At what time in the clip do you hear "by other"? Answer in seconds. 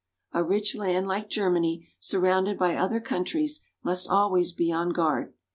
2.57-2.99